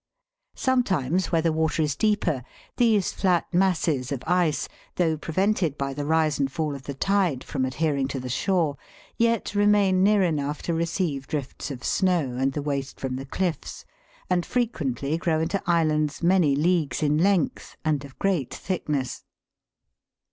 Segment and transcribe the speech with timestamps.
[0.55, 2.43] Sometimes, where the water is deeper,
[2.77, 7.43] these flat masses of ice, though prevented by the rise and fall of the tide
[7.43, 8.77] from adhering to the shore,
[9.15, 13.85] yet remain near enough to receive drifts of snow and the waste from the cliffs,
[14.27, 19.23] and frequently grow into islands many leagues in length and of great thickness.